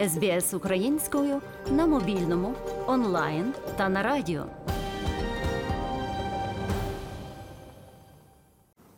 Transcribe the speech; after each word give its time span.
СБС 0.00 0.54
українською 0.54 1.42
на 1.70 1.86
мобільному, 1.86 2.54
онлайн 2.86 3.54
та 3.76 3.88
на 3.88 4.02
радіо. 4.02 4.46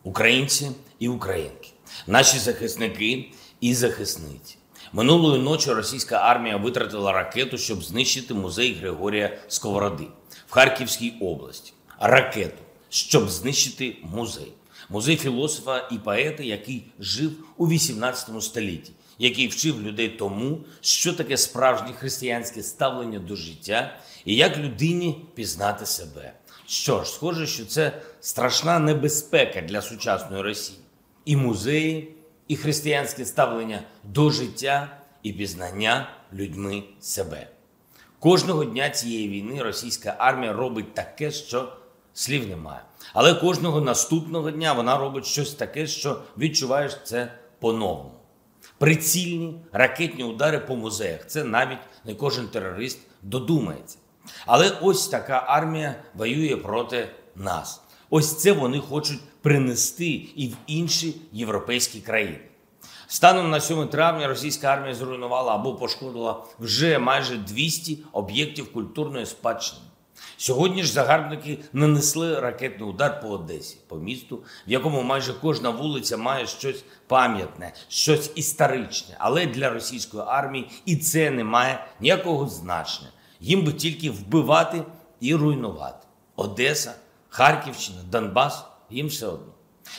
Українці 0.03 0.71
і 0.99 1.07
українки, 1.07 1.69
наші 2.07 2.39
захисники 2.39 3.31
і 3.61 3.73
захисниці. 3.73 4.57
Минулої 4.93 5.41
ночі 5.41 5.71
російська 5.73 6.15
армія 6.15 6.57
витратила 6.57 7.11
ракету, 7.11 7.57
щоб 7.57 7.83
знищити 7.83 8.33
музей 8.33 8.73
Григорія 8.73 9.37
Сковороди 9.47 10.07
в 10.47 10.51
Харківській 10.51 11.13
області. 11.21 11.73
Ракету, 11.99 12.63
щоб 12.89 13.29
знищити 13.29 13.97
музей. 14.03 14.53
Музей 14.89 15.17
філософа 15.17 15.87
і 15.91 15.97
поета, 15.97 16.43
який 16.43 16.91
жив 16.99 17.31
у 17.57 17.67
18 17.69 18.43
столітті, 18.43 18.91
який 19.19 19.47
вчив 19.47 19.81
людей 19.81 20.09
тому, 20.09 20.59
що 20.81 21.13
таке 21.13 21.37
справжнє 21.37 21.93
християнське 21.93 22.63
ставлення 22.63 23.19
до 23.19 23.35
життя 23.35 23.97
і 24.25 24.35
як 24.35 24.57
людині 24.57 25.25
пізнати 25.35 25.85
себе. 25.85 26.33
Що 26.67 27.03
ж, 27.03 27.11
схоже, 27.11 27.47
що 27.47 27.65
це 27.65 28.01
страшна 28.19 28.79
небезпека 28.79 29.61
для 29.61 29.81
сучасної 29.81 30.43
Росії. 30.43 30.79
І 31.25 31.35
музеї, 31.35 32.15
і 32.47 32.55
християнське 32.55 33.25
ставлення 33.25 33.83
до 34.03 34.29
життя, 34.29 34.99
і 35.23 35.33
пізнання 35.33 36.09
людьми 36.33 36.83
себе. 36.99 37.47
Кожного 38.19 38.65
дня 38.65 38.89
цієї 38.89 39.29
війни 39.29 39.63
російська 39.63 40.15
армія 40.19 40.53
робить 40.53 40.93
таке, 40.93 41.31
що 41.31 41.73
слів 42.13 42.47
немає. 42.47 42.81
Але 43.13 43.33
кожного 43.33 43.81
наступного 43.81 44.51
дня 44.51 44.73
вона 44.73 44.97
робить 44.97 45.25
щось 45.25 45.53
таке, 45.53 45.87
що 45.87 46.21
відчуваєш 46.37 46.97
це 47.03 47.31
по-новому. 47.59 48.18
Прицільні 48.79 49.53
ракетні 49.71 50.23
удари 50.23 50.59
по 50.59 50.75
музеях. 50.75 51.27
Це 51.27 51.43
навіть 51.43 51.77
не 52.05 52.13
кожен 52.15 52.47
терорист 52.47 52.99
додумається. 53.21 53.97
Але 54.45 54.77
ось 54.81 55.07
така 55.07 55.43
армія 55.47 55.95
воює 56.15 56.57
проти 56.57 57.09
нас. 57.35 57.81
Ось 58.09 58.37
це 58.37 58.51
вони 58.51 58.79
хочуть 58.79 59.19
принести 59.41 60.09
і 60.35 60.47
в 60.47 60.53
інші 60.67 61.15
європейські 61.31 61.99
країни. 61.99 62.39
Станом 63.07 63.49
на 63.49 63.59
7 63.59 63.87
травня 63.87 64.27
російська 64.27 64.67
армія 64.67 64.95
зруйнувала 64.95 65.55
або 65.55 65.75
пошкодила 65.75 66.43
вже 66.59 66.99
майже 66.99 67.37
200 67.37 67.99
об'єктів 68.11 68.73
культурної 68.73 69.25
спадщини. 69.25 69.81
Сьогодні 70.37 70.83
ж 70.83 70.91
загарбники 70.91 71.59
нанесли 71.73 72.39
ракетний 72.39 72.89
удар 72.89 73.21
по 73.21 73.27
Одесі, 73.29 73.77
по 73.87 73.95
місту, 73.95 74.43
в 74.67 74.71
якому 74.71 75.01
майже 75.01 75.33
кожна 75.33 75.69
вулиця 75.69 76.17
має 76.17 76.47
щось 76.47 76.83
пам'ятне, 77.07 77.73
щось 77.87 78.31
історичне. 78.35 79.15
Але 79.19 79.45
для 79.45 79.69
російської 79.69 80.23
армії 80.27 80.69
і 80.85 80.95
це 80.95 81.31
не 81.31 81.43
має 81.43 81.85
ніякого 81.99 82.47
значення. 82.47 83.09
Їм 83.39 83.65
би 83.65 83.73
тільки 83.73 84.09
вбивати 84.09 84.83
і 85.19 85.35
руйнувати. 85.35 86.07
Одеса, 86.35 86.93
Харківщина, 87.29 88.03
Донбас 88.11 88.65
їм 88.89 89.07
все 89.07 89.27
одно. 89.27 89.53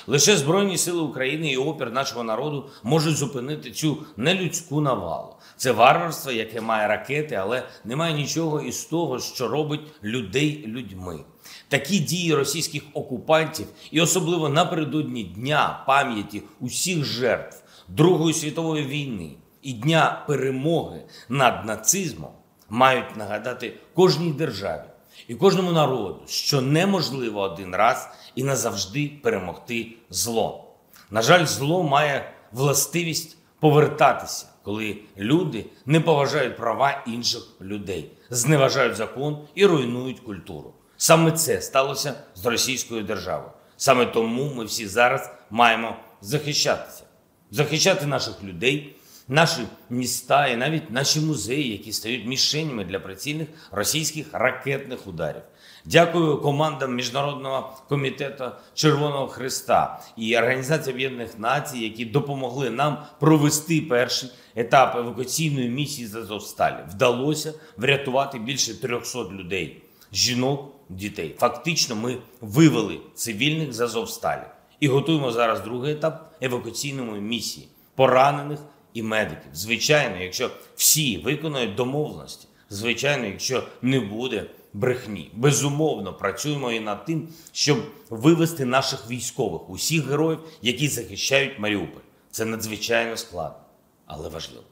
Лише 0.07 0.37
Збройні 0.37 0.79
сили 0.79 1.03
України 1.03 1.53
і 1.53 1.57
опір 1.57 1.93
нашого 1.93 2.25
народу 2.25 2.71
можуть 2.83 3.17
зупинити 3.17 3.71
цю 3.71 3.99
нелюдську 4.17 4.81
навалу. 4.81 5.35
Це 5.57 5.73
варварство, 5.73 6.33
яке 6.33 6.61
має 6.61 6.89
ракети, 6.89 7.35
але 7.35 7.63
немає 7.85 8.15
нічого 8.15 8.61
із 8.61 8.85
того, 8.85 9.21
що 9.21 9.49
робить 9.49 9.81
людей 10.05 10.65
людьми. 10.67 11.21
Такі 11.69 11.99
дії 11.99 12.35
російських 12.35 12.83
окупантів, 12.95 13.67
і 13.91 14.01
особливо 14.01 14.49
напередодні 14.49 15.25
дня 15.25 15.85
пам'яті 15.87 16.43
усіх 16.61 17.05
жертв 17.05 17.63
Другої 17.89 18.35
світової 18.35 18.87
війни 18.87 19.31
і 19.63 19.73
дня 19.73 20.25
перемоги 20.27 21.01
над 21.29 21.67
нацизмом, 21.67 22.31
мають 22.69 23.17
нагадати 23.17 23.77
кожній 23.95 24.33
державі 24.33 24.90
і 25.29 25.35
кожному 25.35 25.73
народу, 25.73 26.23
що 26.27 26.61
неможливо 26.61 27.41
один 27.41 27.75
раз 27.75 28.09
і 28.35 28.43
назавжди 28.45 29.13
перемогти 29.23 29.93
зло. 30.11 30.65
На 31.11 31.23
жаль, 31.23 31.47
зло 31.47 31.83
має 31.83 32.33
властивість 32.53 33.37
повертатися, 33.61 34.47
коли 34.63 34.97
люди 35.19 35.67
не 35.87 36.01
поважають 36.01 36.57
права 36.57 37.05
інших 37.07 37.43
людей, 37.61 38.11
зневажають 38.31 38.97
закон 38.97 39.39
і 39.55 39.67
руйнують 39.67 40.21
культуру. 40.21 40.75
Саме 40.97 41.33
це 41.33 41.61
сталося 41.61 42.15
з 42.35 42.47
російською 42.47 43.03
державою. 43.03 43.51
Саме 43.77 44.07
тому 44.07 44.55
ми 44.55 44.65
всі 44.65 44.87
зараз 44.87 45.31
маємо 45.51 45.97
захищатися, 46.21 47.03
захищати 47.51 48.07
наших 48.07 48.45
людей 48.45 48.97
наші 49.31 49.61
міста 49.91 50.47
і 50.47 50.57
навіть 50.57 50.91
наші 50.91 51.21
музеї, 51.21 51.73
які 51.73 51.93
стають 51.93 52.27
мішенями 52.27 52.85
для 52.85 52.99
прицільних 52.99 53.49
російських 53.71 54.27
ракетних 54.33 55.07
ударів. 55.07 55.43
Дякую 55.85 56.39
командам 56.39 56.95
Міжнародного 56.95 57.77
комітету 57.89 58.45
Червоного 58.75 59.29
Христа 59.29 60.01
і 60.17 60.39
Організації 60.39 60.95
Об'єднаних 60.95 61.39
Націй, 61.39 61.79
які 61.79 62.05
допомогли 62.05 62.71
нам 62.71 63.03
провести 63.21 63.81
перший 63.81 64.31
етап 64.55 64.97
евакуаційної 64.97 65.69
місії 65.69 66.09
з 66.09 66.15
Азовсталі. 66.15 66.77
Вдалося 66.91 67.55
врятувати 67.77 68.39
більше 68.39 68.81
300 68.81 69.19
людей, 69.19 69.83
жінок, 70.13 70.75
дітей. 70.89 71.35
Фактично, 71.39 71.97
ми 71.97 72.17
вивели 72.41 72.99
цивільних 73.15 73.73
з 73.73 73.81
Азовсталі 73.81 74.45
і 74.81 74.89
готуємо 74.89 75.33
зараз 75.33 75.61
другий 75.61 75.93
етап 75.93 76.33
евакуаційної 76.41 77.21
місії 77.21 77.69
поранених 77.95 78.59
і 78.95 79.03
медиків. 79.03 79.51
Звичайно, 79.53 80.23
якщо 80.23 80.51
всі 80.77 81.19
виконують 81.19 81.75
домовленості, 81.75 82.49
звичайно, 82.71 83.27
якщо 83.27 83.67
не 83.83 84.01
буде 84.01 84.47
брехні, 84.73 85.31
безумовно 85.35 86.13
працюємо 86.13 86.73
і 86.73 86.81
над 86.81 87.05
тим, 87.05 87.29
щоб 87.53 87.79
вивести 88.11 88.65
наших 88.65 89.11
військових, 89.11 89.71
усіх 89.71 90.07
героїв, 90.07 90.39
які 90.63 90.89
захищають 90.89 91.59
Маріуполь. 91.59 92.01
Це 92.31 92.45
надзвичайно 92.45 93.17
складно, 93.17 93.65
але 94.07 94.29
важливо. 94.29 94.65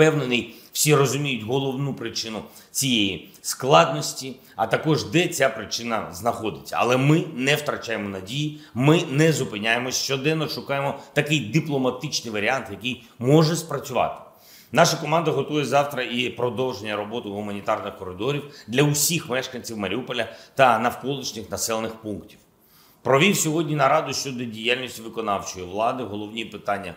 Впевнений, 0.00 0.54
всі 0.72 0.94
розуміють 0.94 1.42
головну 1.42 1.94
причину 1.94 2.42
цієї 2.70 3.28
складності, 3.42 4.36
а 4.56 4.66
також 4.66 5.04
де 5.04 5.28
ця 5.28 5.48
причина 5.48 6.08
знаходиться. 6.12 6.76
Але 6.78 6.96
ми 6.96 7.24
не 7.34 7.56
втрачаємо 7.56 8.08
надії, 8.08 8.60
ми 8.74 9.02
не 9.10 9.32
зупиняємось 9.32 9.96
щоденно, 9.96 10.48
шукаємо 10.48 10.98
такий 11.12 11.40
дипломатичний 11.40 12.34
варіант, 12.34 12.66
який 12.70 13.04
може 13.18 13.56
спрацювати. 13.56 14.20
Наша 14.72 14.96
команда 14.96 15.30
готує 15.30 15.64
завтра 15.64 16.02
і 16.02 16.28
продовження 16.28 16.96
роботи 16.96 17.28
гуманітарних 17.28 17.96
коридорів 17.98 18.42
для 18.68 18.82
усіх 18.82 19.28
мешканців 19.28 19.78
Маріуполя 19.78 20.28
та 20.54 20.78
навколишніх 20.78 21.50
населених 21.50 21.94
пунктів. 21.94 22.38
Провів 23.02 23.36
сьогодні 23.36 23.76
нараду 23.76 24.12
щодо 24.12 24.44
діяльності 24.44 25.02
виконавчої 25.02 25.66
влади, 25.66 26.04
головні 26.04 26.44
питання 26.44 26.94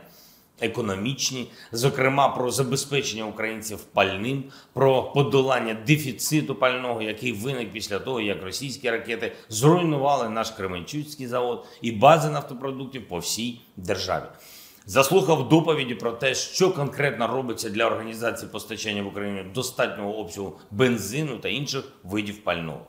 економічні, 0.61 1.51
зокрема 1.71 2.29
про 2.29 2.51
забезпечення 2.51 3.25
українців 3.25 3.79
пальним, 3.93 4.43
про 4.73 5.03
подолання 5.03 5.77
дефіциту 5.87 6.55
пального, 6.55 7.01
який 7.01 7.31
виник 7.31 7.71
після 7.71 7.99
того, 7.99 8.21
як 8.21 8.43
російські 8.43 8.89
ракети 8.89 9.31
зруйнували 9.49 10.29
наш 10.29 10.49
Кременчуцький 10.49 11.27
завод 11.27 11.65
і 11.81 11.91
бази 11.91 12.29
нафтопродуктів 12.29 13.07
по 13.07 13.17
всій 13.17 13.61
державі. 13.77 14.25
Заслухав 14.85 15.49
доповіді 15.49 15.95
про 15.95 16.11
те, 16.11 16.35
що 16.35 16.71
конкретно 16.71 17.27
робиться 17.27 17.69
для 17.69 17.85
організації 17.85 18.51
постачання 18.51 19.03
в 19.03 19.07
Україні 19.07 19.43
достатнього 19.53 20.17
обсягу 20.17 20.59
бензину 20.71 21.37
та 21.37 21.49
інших 21.49 21.83
видів 22.03 22.43
пального. 22.43 22.87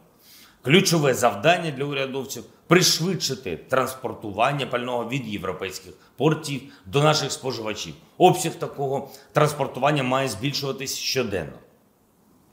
Ключове 0.64 1.14
завдання 1.14 1.70
для 1.70 1.84
урядовців 1.84 2.44
пришвидшити 2.66 3.56
транспортування 3.56 4.66
пального 4.66 5.08
від 5.08 5.26
європейських 5.26 5.92
портів 6.16 6.62
до 6.86 7.02
наших 7.02 7.32
споживачів. 7.32 7.94
Обсяг 8.18 8.54
такого 8.54 9.10
транспортування 9.32 10.02
має 10.02 10.28
збільшуватись 10.28 10.96
щоденно. 10.96 11.52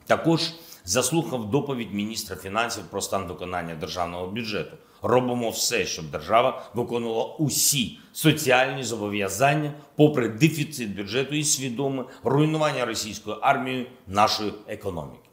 Також 0.06 0.42
заслухав 0.86 1.52
доповідь 1.52 1.94
міністра 1.94 2.36
фінансів 2.36 2.84
про 2.84 3.02
стан 3.02 3.28
виконання 3.28 3.76
державного 3.76 4.28
бюджету. 4.28 4.78
Робимо 5.02 5.50
все, 5.50 5.86
щоб 5.86 6.12
держава 6.12 6.64
виконувала 6.74 7.26
усі 7.26 8.00
соціальні 8.14 8.84
зобов'язання, 8.84 9.74
попри 9.96 10.30
дефіцит 10.30 10.96
бюджету 10.96 11.36
і 11.36 11.44
свідоме 11.44 12.04
руйнування 12.24 12.86
російською 12.86 13.38
армією 13.42 13.86
нашої 14.08 14.54
економіки 14.68 15.31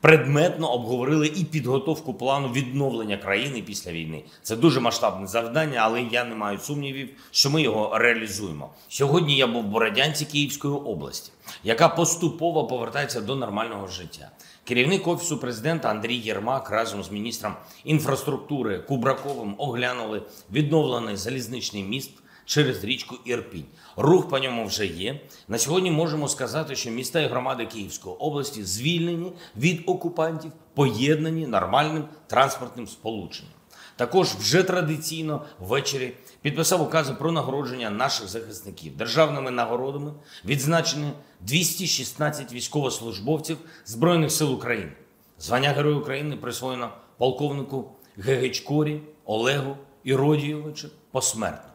предметно 0.00 0.72
обговорили 0.72 1.26
і 1.26 1.44
підготовку 1.44 2.14
плану 2.14 2.48
відновлення 2.48 3.16
країни 3.16 3.62
після 3.62 3.92
війни. 3.92 4.24
Це 4.42 4.56
дуже 4.56 4.80
масштабне 4.80 5.26
завдання, 5.26 5.80
але 5.82 6.02
я 6.02 6.24
не 6.24 6.34
маю 6.34 6.58
сумнівів, 6.58 7.08
що 7.30 7.50
ми 7.50 7.62
його 7.62 7.98
реалізуємо. 7.98 8.70
Сьогодні 8.88 9.36
я 9.36 9.46
був 9.46 9.62
в 9.62 9.66
Бородянці 9.66 10.24
Київської 10.24 10.74
області, 10.74 11.32
яка 11.64 11.88
поступово 11.88 12.66
повертається 12.66 13.20
до 13.20 13.36
нормального 13.36 13.86
життя. 13.86 14.30
Керівник 14.64 15.06
офісу 15.06 15.38
президента 15.38 15.88
Андрій 15.88 16.16
Єрмак 16.16 16.70
разом 16.70 17.02
з 17.02 17.10
міністром 17.10 17.54
інфраструктури 17.84 18.78
Кубраковим 18.78 19.54
оглянули 19.58 20.22
відновлений 20.52 21.16
залізничний 21.16 21.82
міст 21.82 22.10
через 22.46 22.84
річку 22.84 23.16
Ірпінь. 23.24 23.64
Рух 23.96 24.28
по 24.28 24.38
ньому 24.38 24.66
вже 24.66 24.86
є. 24.86 25.20
На 25.48 25.58
сьогодні 25.58 25.90
можемо 25.90 26.28
сказати, 26.28 26.76
що 26.76 26.90
міста 26.90 27.20
і 27.20 27.26
громади 27.26 27.66
Київської 27.66 28.16
області 28.16 28.64
звільнені 28.64 29.32
від 29.56 29.82
окупантів, 29.86 30.52
поєднані 30.74 31.46
нормальним 31.46 32.04
транспортним 32.26 32.86
сполученням. 32.86 33.52
Також 33.96 34.28
вже 34.28 34.62
традиційно 34.62 35.44
ввечері 35.60 36.12
підписав 36.42 36.82
укази 36.82 37.14
про 37.14 37.32
нагородження 37.32 37.90
наших 37.90 38.28
захисників 38.28 38.96
державними 38.96 39.50
нагородами, 39.50 40.12
відзначені 40.44 41.12
216 41.40 42.52
військовослужбовців 42.52 43.58
Збройних 43.84 44.32
сил 44.32 44.52
України. 44.52 44.92
Звання 45.38 45.68
Героя 45.68 45.96
України 45.96 46.36
присвоєно 46.36 46.90
полковнику 47.18 47.90
Гегечкорі 48.16 49.00
Олегу 49.24 49.76
Іродійовичу 50.04 50.88
посмертно, 51.10 51.70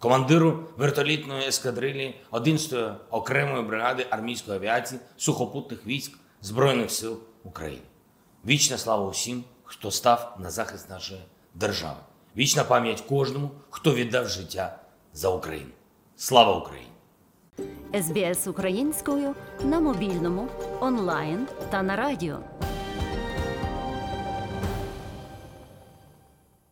командиру 0.00 0.58
вертолітної 0.76 1.48
ескадрилії 1.48 2.20
11-ї 2.32 2.94
окремої 3.10 3.62
бригади 3.62 4.06
армійської 4.10 4.56
авіації 4.56 5.00
сухопутних 5.16 5.86
військ 5.86 6.18
Збройних 6.42 6.90
сил 6.90 7.18
України. 7.44 7.82
Вічна 8.46 8.78
слава 8.78 9.08
усім, 9.08 9.44
хто 9.64 9.90
став 9.90 10.36
на 10.38 10.50
захист 10.50 10.90
нашої 10.90 11.20
держави. 11.54 11.98
Вічна 12.36 12.64
пам'ять 12.64 13.00
кожному, 13.00 13.50
хто 13.70 13.94
віддав 13.94 14.28
життя 14.28 14.78
за 15.12 15.28
Україну. 15.28 15.70
Слава 16.16 16.56
Україні! 16.56 16.90
СБС 18.02 18.46
українською 18.46 19.34
на 19.64 19.80
мобільному, 19.80 20.48
онлайн 20.80 21.46
та 21.70 21.82
на 21.82 21.96
радіо. 21.96 22.38